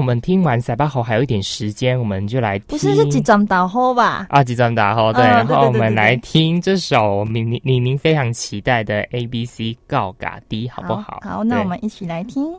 [0.05, 4.27] 们听完塞巴猴还有一点时间，我们就来听不是是几张打后吧？
[4.29, 11.21] 啊，几张大后对，嗯然后我们来听这首明明李宁非常期待的 A B C 告嘎 D，好不好？
[11.25, 12.55] 好，那我们一起来听。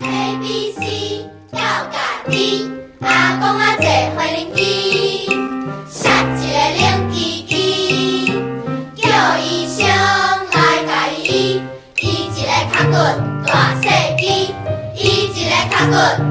[0.00, 1.20] A B C
[1.52, 2.70] 要甲你，
[3.00, 4.87] 阿公阿姐回零机，
[15.88, 16.27] Blackwood.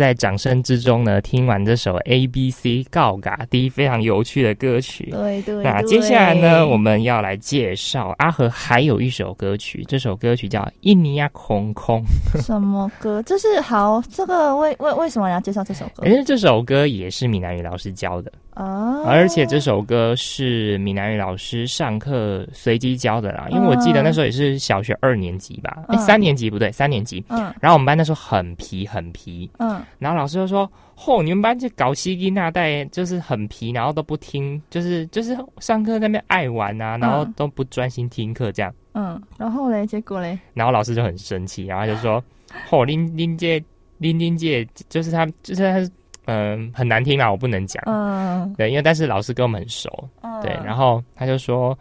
[0.00, 5.10] 在掌声之中呢，听完这首 A B C 告嘎滴非常有趣的歌曲。
[5.10, 12.02] 对对那接下来呢，我们要来介绍阿和还有一首歌曲，这首歌曲叫《印尼亚空空》。
[12.40, 13.22] 什么歌？
[13.24, 19.02] 这是好，这个为为为什么要介绍这首歌 因为这首歌也是闽南语老师教的，啊？
[19.04, 23.46] 而且这首歌是闽南语老师上课随机教的啦。
[23.50, 27.24] 因为我记得那时候也是小学二年级吧，哎、嗯三年级不对，三年级。
[27.28, 30.70] 嗯然后我们班那时候很皮很皮，嗯然后老师就说
[31.06, 38.72] ：“哦、你们班这搞西基那代就是很皮，然后都不听，就是就是上课在那边爱玩啊，然后都不专心听课这样。
[38.94, 42.22] 嗯，然后嘞，结果嘞，然后老师就很生气，然后他就说
[42.70, 43.62] ：“哦、林林姐
[43.98, 45.92] 林林姐就是他就是他
[46.30, 47.82] 嗯、很难听啦，我不能讲。
[47.86, 48.54] 嗯。
[48.54, 49.90] 对，因为但是老师跟我们很熟，
[50.22, 51.76] 嗯，对，然后他就说：“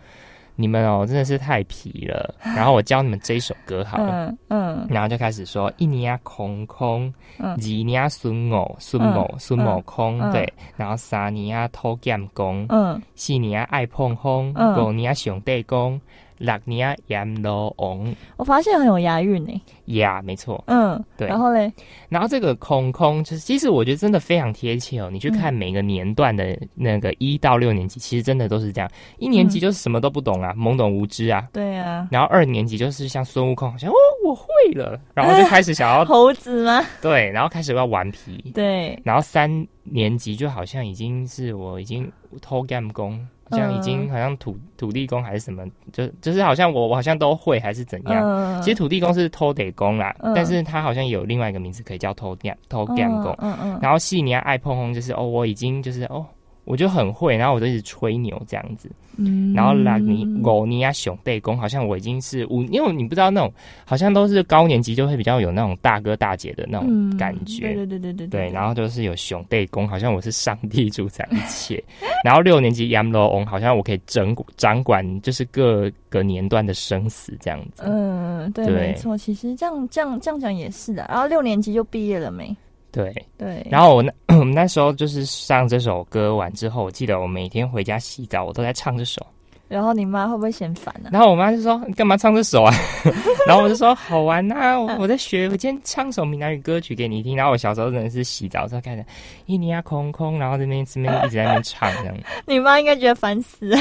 [0.56, 4.28] 你们哦真的是太皮了，然后我教你们这一首歌好了。
[4.28, 4.88] 嗯嗯。
[4.89, 7.52] 然后就开始说一年啊空空，嗯。
[7.52, 10.32] 二年啊孙偶孙某孙某空，嗯。
[10.32, 13.00] 对，然后三年啊偷剑功，嗯。
[13.16, 14.84] 四年啊爱碰风，嗯。
[14.84, 16.00] 五年啊上帝公，
[16.39, 19.61] 六年啊阎罗王，我发现很有押韵呢。
[19.85, 20.63] 呀，没错。
[20.67, 21.71] 嗯，对然后嘞，
[22.09, 25.09] 然后这个空空，就是其实我觉得真的非常贴切哦。
[25.11, 28.89] 你去看每个年段的那个一到六年级，其实真的都是这样。
[29.17, 31.47] 一年级就是什么都不懂啊，懵懂无知啊。
[31.53, 36.83] 对啊，然后二年级就是像孙悟空，好像哦我会了，然后就开始想要 猴子吗？
[37.01, 42.09] 对，然后开始要顽皮，对，然后三年级就好像已经是我已经
[42.41, 43.19] 偷干工，
[43.50, 48.24] 好像已经嗯好像土土地公还是什么，就就是好像我我好像都会还是怎样。
[48.26, 53.34] 嗯，其实土地公是偷得公啦，嗯但是他好像有另外一个名字可以叫偷干偷干公。
[53.39, 56.26] 嗯嗯然后细年爱碰碰就是哦，我已经就是哦。
[56.70, 63.51] 我就很会，然后我就一直吹牛这样子，嗯，然后拉尼狗尼亚熊背公，好像我已经是五，因为你不知道那种，
[63.86, 71.84] 好像都是高年级就会比较有那种大哥大姐的那种嗯感觉，对对对对对对，然后就是有熊背公，好像我是上帝主宰一切。
[72.24, 77.82] 然后六年级 Yam Lo On，好像我可以掌掌管就是各个年段的生死这样子。
[77.84, 81.03] 嗯，对，对没错，其实这样这样这样讲也是的。
[81.09, 82.55] 然后六年级就毕业了没？
[82.91, 89.25] 对，对，然后我那 我们那时候就是上这首歌完之后，我记得我每天回家洗澡，我都在唱这首。
[89.67, 91.11] 然后你妈会不会嫌烦呢？
[91.13, 92.73] 然后我妈就说：“你干嘛唱这首啊？”
[93.45, 99.05] 然后我就说：“好玩呐、我我在学，我今天唱首闽南语歌曲给你听。”然后我小时候真的是洗澡的时候开始
[99.45, 102.17] 一年啊空空，然后这边这边一直在那边唱这样，
[102.47, 103.77] 你妈应该觉得烦死了，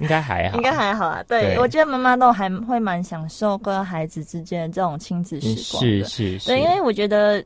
[0.00, 1.22] 应该还好，应该还好啊。
[1.28, 6.04] 对，对我觉得妈妈都还会蛮享受跟孩子之间的这种亲子时光的。
[6.04, 7.40] 是是是，对，因为我觉得，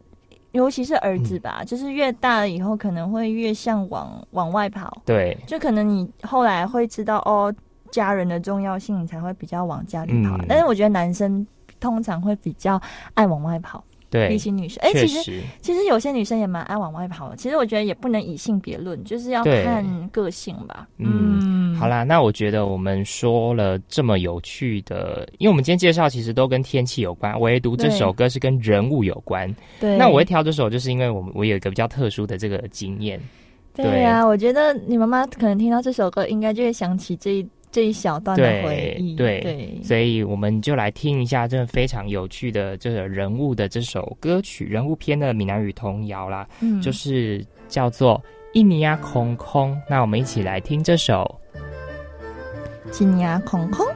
[0.52, 5.02] 尤其是儿嗯子吧，就是越大了以后，可能会越向往往外跑。
[5.04, 7.54] 对就可能你后来会知道哦，
[7.90, 10.36] 家人的重要性，你才会比较往家里跑。
[10.38, 11.46] 嗯但是我觉得男生
[11.78, 12.80] 通常会比较
[13.14, 14.82] 爱往外跑，对比，起女生。
[14.82, 17.36] 哎、确其实实其实有些女生也蛮爱往外跑的。
[17.36, 20.88] 其实我觉得也不能以性别论，就是要看个性吧。
[20.96, 21.37] 嗯
[21.78, 29.54] 好啦，那我觉得我们说了这么有趣的，因为我们今天介绍其实都跟天气有关，唯独这首歌是跟人物有关。
[29.80, 29.96] 对。
[29.96, 33.20] 那我会挑这首，就是因为我们我有一个比较特殊的这个经验。
[33.74, 39.14] 对呀、我觉得你妈妈可能听到这首歌，应该就会想起这一这一小段的回忆。
[39.14, 48.16] 对对所以我们就来听一下这非常有趣的这个人物的这首歌曲，人物篇的闽南语童谣啦，嗯就是叫做
[48.54, 49.72] 《印尼亚空空》。
[49.88, 51.32] 那我们一起来听这首。
[52.92, 53.86] 今年空空。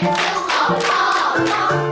[0.00, 1.87] 一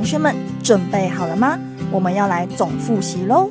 [0.00, 1.58] 同学们准备好了吗？
[1.90, 3.50] 我们要来总复习喽。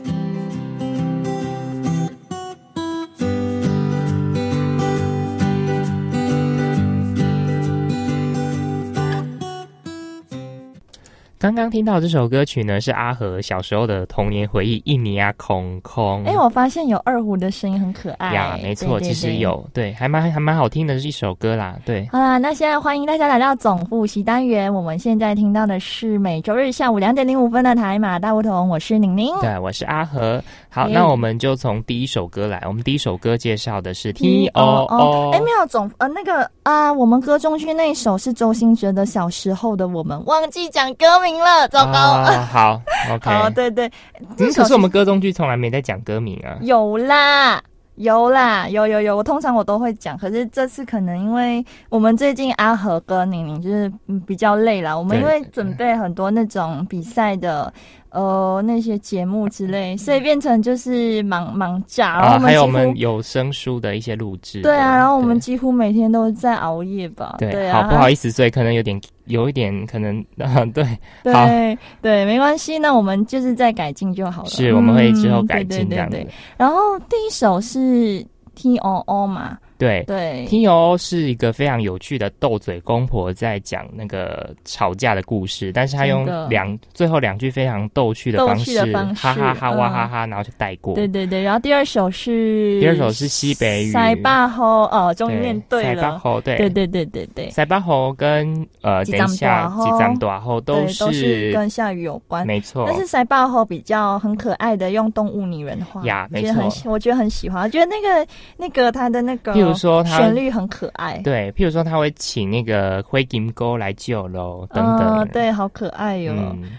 [11.50, 16.24] 刚刚听到这首歌曲呢，是阿和小时候的童年回忆，印尼啊，空空。
[16.24, 22.08] 哎，我发现有二胡的声音很可爱呀，没错，其实有，对，还蛮还蛮好听的是一首歌啦，对。
[22.12, 30.40] 好啦，那现在欢迎大家来到总复习单元，我们现在听到的是每周日下午两点零五分的台马大梧桐，我是宁宁，对，我是阿和。
[30.70, 35.32] 好，那我们就从第一首歌来，我们第一首歌介绍的是 T O O。
[35.32, 41.39] 哎，没有总呃那个啊，我们歌中区那一首是周星哲的小时候的我们，忘记讲歌名。
[41.40, 42.24] 了，糟糕。
[42.52, 42.82] 好
[43.12, 43.30] ，OK。
[43.30, 43.92] 好， 对对。
[44.38, 46.58] 嗯，可是我们歌中剧从来没在讲歌名啊。
[46.62, 47.62] 有啦，
[47.96, 49.18] 有啦，有有有。
[49.18, 53.92] 我通常我都会讲，可是这次可能因为我们最近阿和跟宁宁就是
[54.26, 57.74] 比较累了，我们因为准备很多那种比赛的。
[58.12, 64.62] 呃，那些节目之类，所以变成就是忙忙炸，然后还有我们有声书的一些录制。
[64.62, 67.36] 对啊，然后我们几乎每天都在熬夜吧。
[67.38, 70.24] 对，好不好意思，所以可能有点有一点可能，
[70.74, 74.50] 对，对对，没关系，那我们就是在改进就好了。
[74.50, 76.18] 是，我们会之后改进这样子。
[76.58, 79.58] 然后第一首是 T O O 嘛。
[79.80, 80.46] 对对。
[80.46, 88.78] 听友是一个非常有趣的斗嘴公婆在讲那个吵架的故事，但是他用两最后两句非常逗趣的方式，
[89.16, 90.96] 哈哈哈哇哈哈，然后就带过。
[90.96, 96.58] 对对对，然后第二首是第二首是西北语，塞巴吼哦，终于念对了，塞巴吼对。
[96.58, 102.84] 对对对对对，塞巴吼跟呃等一下几张短后都是跟下雨有关，没错。
[102.86, 108.28] 但是塞巴吼比较很可爱的用动物拟人化呀，没错，我觉得很喜欢，我觉得那个
[108.58, 109.69] 那个他的那个。
[109.70, 111.18] 比如说，旋律很可爱。
[111.24, 115.28] 对，譬如说，他会请那个灰金钩来救喽，等等。
[115.32, 116.34] 对，好可爱哟。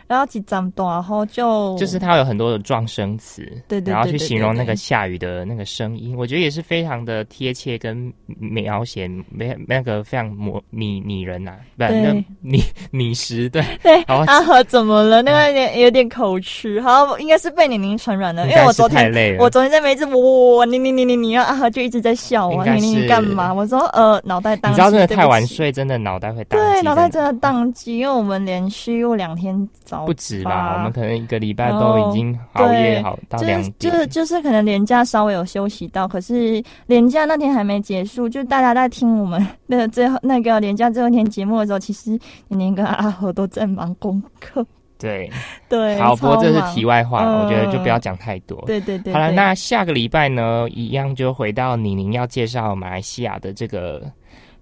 [0.06, 14.02] 然后几张多，然后就就是他有很多的撞声词，对对，然后去形容那个下雨的那个声音，我觉得也是非常的贴切跟描写，没那个非常模拟拟人呐，不，那拟拟实，对对。
[14.06, 15.22] 阿和 怎么了？
[15.22, 22.64] 那个有点有点口吃，好，应该是被宁宁传染了，因为我昨天我昨天在每次我你你你你你，阿和就一直在笑我。
[22.80, 23.52] 你干嘛？
[23.52, 24.68] 我说呃，脑袋宕机。
[24.68, 26.56] 你知道真的太晚睡，真的脑袋会宕机。
[26.56, 30.74] 对，脑袋真的宕机，因为我们连续又两天早不止吧？
[30.76, 33.74] 我们可能一个礼拜都已经熬夜好到两点。
[33.78, 42.10] 就是就是可能连假稍微有休息到，可是连假那天还没结束，就大家在听我们那个最后那个连假最后一天节目的时候，其实
[42.48, 44.64] 年年跟阿和都在忙功课。
[45.00, 45.30] 对。
[45.68, 48.62] 对，好，不过这是题外话，我觉得就不要讲太多。
[48.66, 54.02] 对对对，好了，那下个礼拜呢，一样就回到李宁要介绍马来西亚的这个。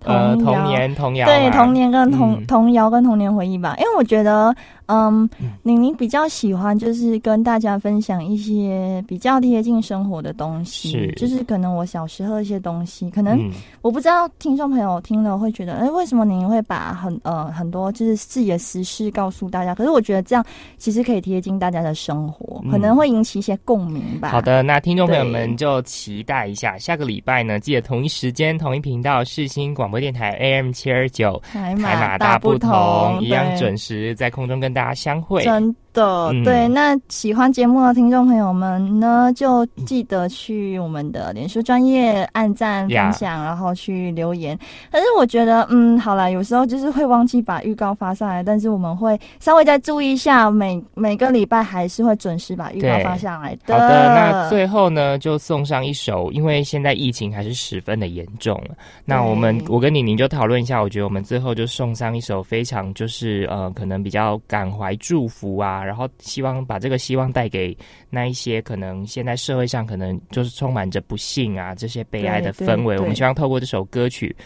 [0.04, 4.54] 呃，童年童谣，对童年跟童童谣跟童年回忆吧，因为我觉得，
[4.88, 5.28] 嗯，
[5.62, 13.38] 宁宁比较喜欢就是跟大家分享一些比较贴近生活的东西，是就是可能我小时候一些东西，可能
[13.82, 19.74] 我不知道听众朋友听了会觉得，哎，为什么宁宁会把很呃很多就是自己的私事告诉大家？
[19.74, 20.44] 可是我觉得这样
[20.76, 24.28] 其实可以贴近大家的生活，可能会引起一些共鸣吧。
[24.28, 29.88] 好的，那听众朋友们就期待一下下个礼拜呢，记得同一时间同一频道世新广。
[29.88, 35.42] 播电台 AM 七二九，海马大不同，一样准时在空中跟家相会。
[35.42, 36.68] 真的，对。
[36.68, 44.56] 那喜欢节目的听众朋友们呢，就记得去我们的脸书专业按赞分享，然后去留言。
[44.92, 53.74] 可是我觉得，嗯，好了，有时候就是会忘记把预告发上来，但是我们会稍微再注意一下，每每个礼拜还是会准时把预告发上来的。
[53.74, 58.62] 好的，那最后呢，就送上一首，因为现在疫情还是十分的严重，
[59.04, 59.78] 那我们我。
[59.78, 60.82] 跟你，你就讨论一下。
[60.82, 67.74] 我觉得我们最后就送上一首非常就是呃，可能比较感怀祝福啊，然后希望把这个希望带给
[68.10, 72.98] 那一些可能现在社会上可能就是充满着不幸啊这些悲哀的氛围。
[72.98, 74.36] 我们希望透过这首歌曲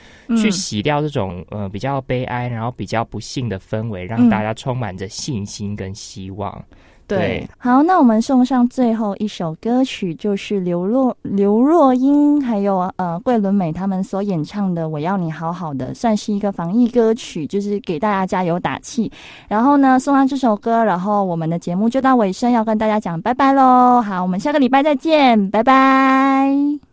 [0.40, 6.64] 去洗掉这种呃比较悲哀，然后比较不幸的氛围，让大家充满着信心跟希望。
[7.16, 19.10] 对，好，那我们送上最后一首歌曲，就是刘若刘若英还有呃桂纶镁他们所演唱的《我要你好好的》，算是一个防疫歌曲，就是给大家加油打气。
[19.48, 24.00] 然后呢，送上这首歌，然后我们的节目就到尾声，要跟大家讲拜拜喽。
[24.00, 26.91] 好，我们下个礼拜再见，拜拜。